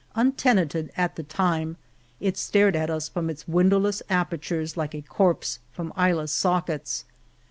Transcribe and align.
Untenanted 0.15 0.91
at 0.97 1.15
the 1.15 1.21
time, 1.21 1.77
it 2.19 2.35
stared 2.35 2.75
at 2.75 2.89
us 2.89 3.07
from 3.07 3.29
its 3.29 3.47
windowless 3.47 4.01
apertures 4.09 4.75
like 4.75 4.95
a 4.95 5.03
corpse 5.03 5.59
from 5.73 5.93
eyeless 5.95 6.31
sockets. 6.31 7.05